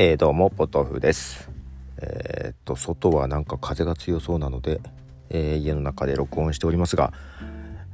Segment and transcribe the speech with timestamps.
[0.00, 1.50] えー、どうもポトフです。
[2.00, 4.80] えー、っと外はなんか風が強そうなので、
[5.28, 7.12] えー、家の中で録音しておりますが、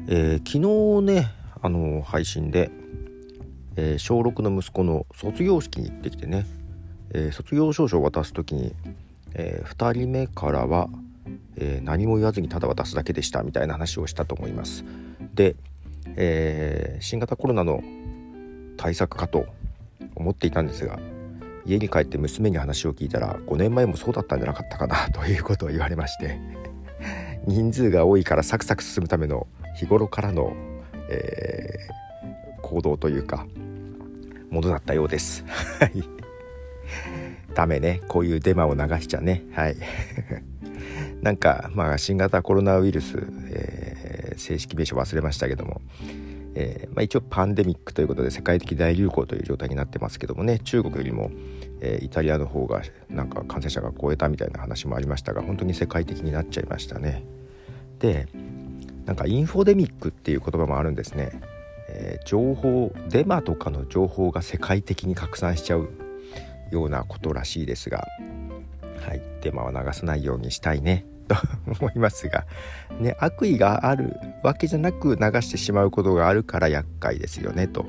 [0.07, 1.31] え昨日ね
[1.63, 2.71] あの配信で、
[3.77, 6.45] え小6の息子の卒業式に行ってきてね、
[7.15, 8.75] え卒業証書を渡す時に、
[9.33, 10.91] え2人目からは、
[11.57, 14.85] え何も言わずにただ渡すだけでしたみたいな話をしたと思います。
[15.35, 15.57] で、
[16.17, 17.83] え新型コロナの
[18.77, 19.47] 対策かと
[20.15, 20.99] 思っていたんですが
[21.67, 26.39] 家に帰って娘に話を聞いたら5年前もそうだったんじゃなかったかな ということを言われまして
[27.47, 29.47] 人数が多いからサクサク進むための
[29.77, 30.55] 日頃からの、
[31.09, 33.47] えー、行動というか
[34.51, 35.45] ものだったようです。
[37.55, 38.01] ダメね。
[38.09, 39.43] こういうデマを流しちゃね。
[39.53, 39.77] はい。
[41.23, 43.17] なんかまあ新型コロナウイルス、
[43.51, 45.81] えー、正式名称忘れましたけども
[46.55, 51.31] えー、まあ、一応パンデミックということで世界的大流行という状態になってますけどもね中国よりも、
[51.85, 57.23] え、イタリアの方がなんか感染者が超えたみたいな話もありましたが本当に世界的になっちゃいましたね。
[57.99, 58.27] で
[59.05, 61.41] なんかインフォデミックっていう言葉もあるんですね。
[61.89, 65.91] えー、情報デマとかの情報が世界的に拡散しちゃう
[66.71, 68.07] ようなことらしいですが、
[69.07, 71.05] はい、デマは流さないようにしたいね。
[71.27, 71.37] と
[71.81, 72.47] 思いますが、
[73.01, 77.87] ね、悪意があるわけじゃなく流してしまうことがあるから厄介ですよねと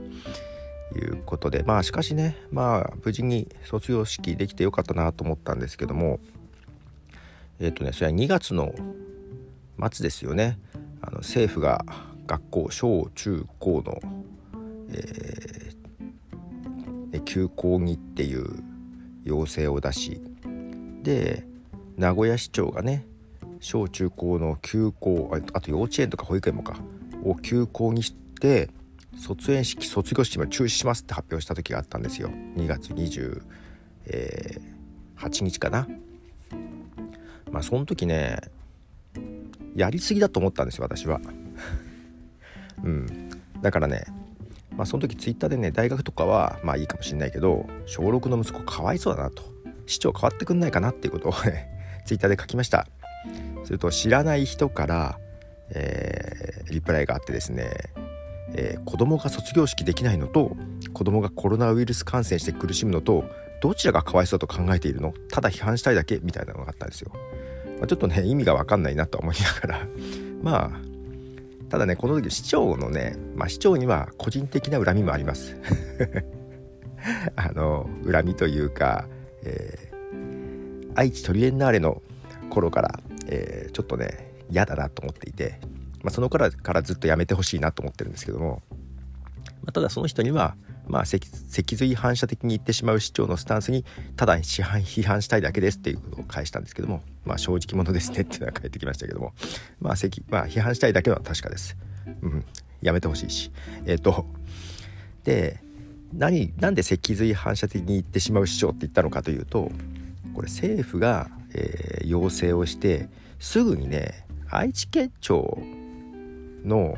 [0.94, 6.20] いうことでまあしかしねまあ無事に卒業式できてよかったなと思ったんですけども
[7.60, 8.74] えっ、ー、とねそれは2月の
[9.92, 10.58] 末ですよね。
[11.02, 11.86] あの政府が
[12.26, 14.00] 学校小中高の、
[14.90, 18.64] えー、休校にっていう
[19.24, 20.22] 要請を出し
[21.04, 21.46] で
[21.98, 23.06] 名古屋市長がね
[23.60, 26.78] 小中高の休校あと幼稚園とか保育園もか
[27.24, 28.70] を休校にして
[29.18, 32.30] 卒園式卒業式も中止しますって発表した時があったんですよ。
[32.30, 33.44] 2月28
[35.44, 35.88] 日かな。
[37.52, 38.40] まあその時ね
[39.76, 41.22] やりすぎだと思ったんですよ私は。
[42.84, 43.30] うん。
[43.62, 44.04] だからね
[44.76, 49.44] まあその時ツイッターでね大学とかはまあいいかもしれないけど小6の息子かわいそうだなと。
[49.88, 51.34] 市長変わってくんないかなっていうことを
[52.06, 52.88] ツイッターで書きました。
[53.64, 55.20] すると知らない人から、
[55.72, 57.72] えー、リプライがあってですね、
[58.54, 60.56] えー、子供が卒業式できないのと
[60.94, 63.26] 子供がコロナウイルス感染して苦しむのと
[63.62, 65.14] どちらがかわいそうと考えているの？
[65.30, 67.12] ただ批判したいだけみたいなのがあったんですよ。
[67.80, 69.88] まあ、ちょっとね意味が分かんないなと思いながら。
[70.44, 70.72] まあ
[71.70, 75.56] ただねこの時市長のね、まあ、市長には個人的な恨みもあります。
[77.36, 79.08] あの恨みというか、
[79.44, 82.02] えー、愛知トリエンナーレの
[82.50, 85.60] 頃からえー、ちょっとね嫌だなと思っていて、
[86.06, 88.62] まあ、そのからからずっとやめてほしいなと思ってるんですけども、
[89.64, 90.56] まあ、ただその人には、
[90.88, 91.20] まあ、脊
[91.76, 99.34] 髄反射的に言ってしまう市長のスタンスにただ批判批判したいだけですっていうことを返したんですけども、まあ、正直者ですねっていうのは返ってきましたけども、
[99.80, 99.96] まあ
[100.30, 101.76] まあ、批判したいだけは確かです。
[102.22, 102.46] うん、
[102.82, 103.52] やめてほしいし。
[103.86, 104.26] えっ、ー、と
[105.24, 105.60] で
[106.14, 109.72] 何なんで脊髄反射的に言ってしまう市長って言ったのかというと
[110.36, 115.58] これ政府がえー、要請をしてすぐにね愛知県庁
[116.66, 116.98] の、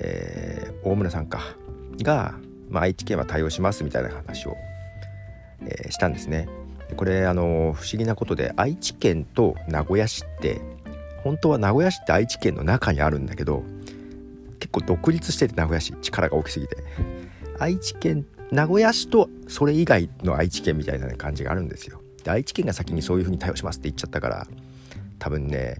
[0.00, 1.40] えー、大村さんか
[2.02, 2.34] が、
[2.68, 4.56] まあ、愛知県は対応しますみたいな話を、
[5.62, 6.48] えー、したんですね。
[6.96, 10.60] これあの不思議なことで愛知県と名古屋市って
[11.22, 13.62] 本当は名古屋市って愛知県の中にあるんだけど
[14.58, 16.76] 結構独立してて名古屋市力が大きすぎて
[17.58, 22.00] 愛知県名古屋市とそれ以外の愛知県みたいな感じがあるんですよ。
[22.24, 24.46] で愛知県が先にそういう風に対応しますって言っちゃったから
[25.18, 25.76] 多分ね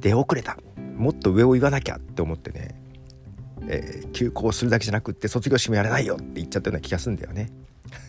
[0.00, 0.58] 出遅れた
[0.96, 2.80] もっと上を言わなきゃって思ってね、
[3.68, 7.50] えー、休校するだけじゃなくって卒業式もやれないよって言っちゃったような気がするんだよね。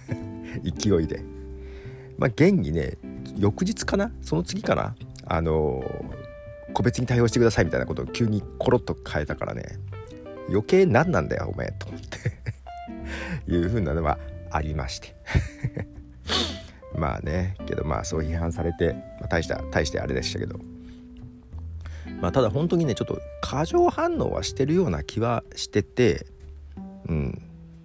[0.63, 1.23] 勢いで。
[2.17, 2.97] まあ現にね
[3.37, 4.11] 翌日かな？
[4.21, 4.95] その次かな？
[5.25, 9.79] あのー、個別に対応してくださいみたいなことを急にコロッと変えたからね
[10.49, 12.35] 余計何なんだよお前と思って。
[13.51, 14.19] いう風なのは
[14.51, 15.15] ありまして。
[16.95, 20.74] まあねけどまあそう批判されて、まあ、大した大してあれでしたけど。
[22.21, 26.25] まあただ本当にねちょっと過剰反応はしてるような気はしてて
[27.07, 27.41] うん。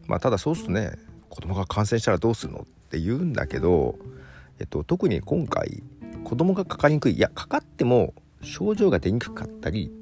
[0.06, 0.92] まあただそうするとね
[1.28, 3.96] 子供が感染したらどうするのって言うんだけど、
[4.58, 5.82] えっと、特に今回
[6.24, 9.92] 子供がかかりにくいいやかかっても症状が出にくかったり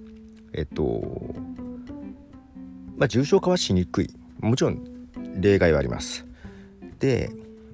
[0.54, 1.34] えっと
[2.96, 4.14] まあ重症化はしにくい。
[4.40, 4.84] もちろん
[5.40, 6.24] 例外はあります。
[6.98, 7.30] で、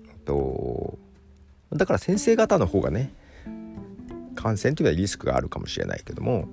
[0.09, 0.99] えっと、
[1.73, 3.13] だから先生方の方がね
[4.45, 6.47] 感染というのはリスクがあるかもしれないけども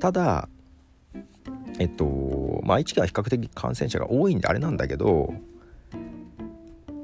[0.00, 0.48] ただ
[1.78, 5.34] えっとまあ愛知県は比較的感染者が多いんであれなんだけど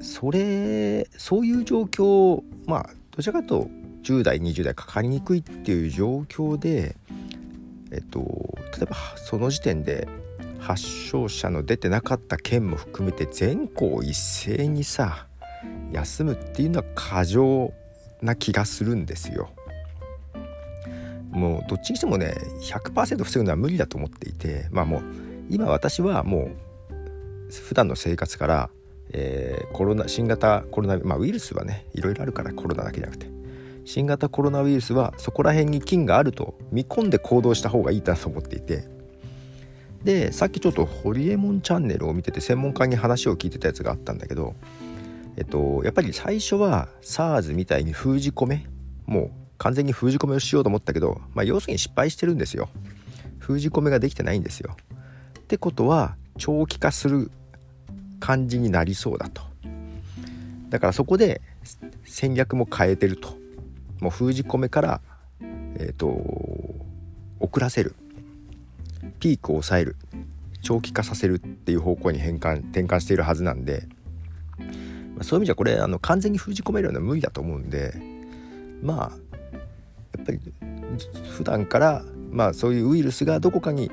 [0.01, 3.69] それそういう状況まあどちらかとと
[4.01, 6.95] 10代20代かかりにくいっていう状況で
[7.91, 8.19] えっと
[8.75, 10.07] 例えばその時点で
[10.59, 15.27] 発症者の出てなかった県も含めて全校一斉にさ
[15.91, 17.71] 休むっていうのは過剰
[18.23, 19.54] な気がするんですよ。
[21.35, 25.03] もうどっちにしてもね100%防ぐのは無理だと思っていてまあもう
[25.49, 26.49] 今私はも
[27.49, 28.69] う普段の生活から、
[29.11, 33.27] えー、コロナ新型コロナ、まあ、ウイルスはねいろいろあるからコロナだけじゃなくて
[33.83, 38.87] 新型コロナウイルスはそこら辺に菌があると見込んで行動した方がいいなと思っていて
[40.03, 44.55] でさっきちょっとホリエモンチャンネルを見てて専門家に話を聞いてたやつがあったんだけど
[45.35, 48.67] えっとやっぱり最初は SARS みたいに封じ込め
[49.05, 52.69] もう完全に封じ込めをしようと思ったけど、まあ、要するに失敗してるんですよ。
[53.39, 54.75] 封じ込めができてないんですよ。
[55.39, 57.31] ってことは長期化する
[58.19, 59.41] 感じになりそうだと。
[60.69, 61.41] だからそこで
[62.03, 63.35] 戦略も変えてると。
[64.01, 65.01] もう封じ込めから
[65.41, 66.07] えっ、ー、と
[67.39, 67.95] 遅らせる。
[69.19, 69.95] ピークを抑える。
[70.65, 73.87] 長期化させるっていう方向に変換転換しているはずなんで、
[74.57, 74.65] ま
[75.21, 77.93] あ、そういう意味じゃこれあの完全に封じ込めるのは無理だと思うんで
[78.81, 79.17] まあ
[80.17, 80.39] やっぱり
[81.29, 83.91] 普段からまあそういうウイルスがどこかに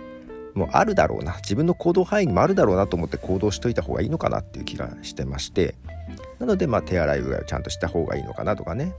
[0.55, 5.75] もうあるだろうな自分の行動範囲にもあるだろうなと思って行動しといた方がいいのかなっていう気がしてまして
[6.43, 8.93] なのでまあ手洗いうがいをちゃんとした方がいいのかなとかね。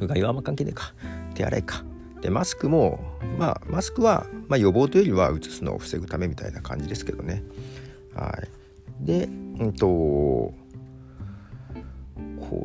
[0.00, 0.92] うがいはあんま関係ねえか。
[1.34, 1.84] 手洗いか。
[2.20, 2.98] でマスクも
[3.38, 7.44] まあマスクは、まあ、予防というよりはうつすのを防ぐためみたいな感じですけどね。
[8.14, 8.36] は
[9.00, 9.06] い。
[9.06, 10.54] でうんとこ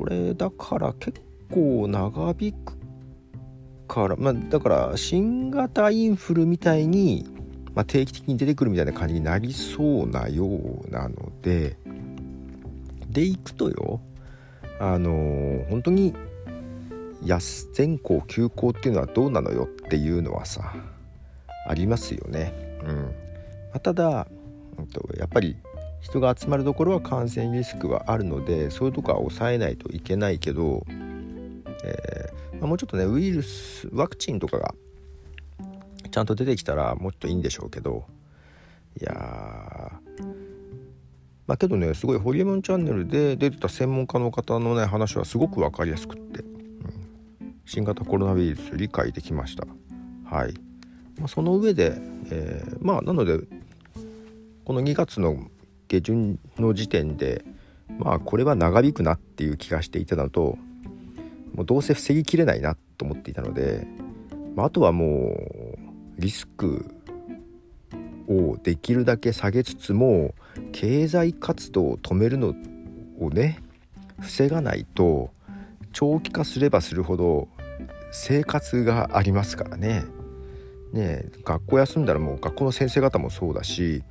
[0.09, 1.21] れだから結
[1.53, 2.78] 構長引く
[3.89, 7.25] からまあだから新型インフルみたいに、
[7.73, 11.75] まあ、定期的に出てくるみたいな感じになりそうなようなので
[13.09, 13.99] でいくとよ
[14.79, 16.13] あのー、本当に
[17.25, 20.73] 安全校休校っていうのはどうなのよっていうのはさ
[21.67, 22.53] ありますよね。
[22.85, 23.11] うんま
[23.73, 24.27] あ、ただ、
[24.77, 25.57] うん、とやっぱり
[25.99, 30.85] 人が集まるところは感染リスクはあるのでそういうとこは抑えないといけないけど、
[31.83, 34.73] えーまあ、もうちょっとねウイルスワクチンとかが
[36.11, 38.05] ちゃんと出てきたらもっといいんでしょうけど
[38.99, 39.99] いや
[41.47, 49.65] まあけどねすごいホリエモンチャンネルで出てた専門家の方のね話はすごく分かりやすくって、うん、新型コロナウイルス理解できました。
[50.25, 50.53] はい、
[51.17, 51.97] まあ、その上で、
[52.29, 53.39] えー、まあなので
[54.63, 55.47] この2月の
[55.87, 57.43] 下旬の時点で
[57.97, 60.57] まあこれは長引くなっていう気がしていたのと
[61.53, 63.87] もうどうせ防ぎきれないなと思っていたので、
[64.55, 65.35] まあ、あとはも
[66.17, 66.85] うリスク
[68.27, 70.35] をできるだけ下げつつも
[70.71, 72.53] 経済活動を止めるの
[73.19, 73.59] をね
[74.19, 75.31] 防がないと
[75.93, 77.47] 長期化すればするほど
[78.11, 80.03] 生活がありますからね。
[80.93, 84.03] ね学校休んだらもう学校の先生方もそうだし、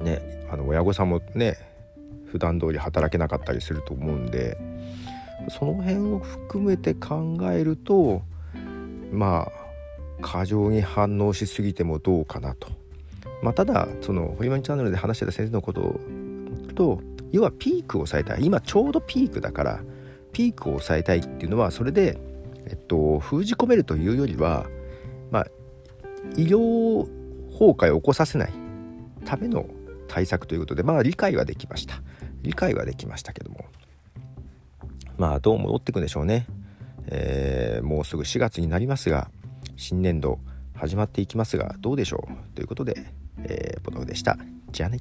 [0.00, 1.58] ね、あの親御さんもね
[2.26, 4.56] 普段通り働けなかったりすると思うんで
[5.48, 8.22] その辺を含めて考えると
[9.12, 9.52] まあ
[10.20, 12.68] 過剰に反応しすぎてもどうかなと。
[13.42, 15.98] まあ、ただそのホリマンチャンネルで話してた先生のこと
[16.74, 17.00] と
[17.32, 18.44] 要はピークを抑えたい。
[18.44, 19.80] 今ちょうどピークだから
[20.32, 22.18] ピークを抑えたいっていうのはそれで、
[22.66, 24.66] えっと、封じ込めるというよりは、
[25.30, 25.46] まあ、
[26.36, 27.08] 医療
[27.50, 28.52] 崩壊を起こさせない
[29.24, 29.66] ための
[30.06, 32.02] 対策ということでまあ理解はできました。
[32.42, 33.64] 理解はできましたけども。
[35.20, 36.46] まあどう戻っていくんでしょうね、
[37.08, 39.30] えー、もうすぐ4月になりますが
[39.76, 40.38] 新年度
[40.74, 42.54] 始まっていきますがどうでしょう？
[42.54, 43.12] ということで、
[43.42, 44.38] えー、ポトフでした。
[44.72, 44.98] じゃあね。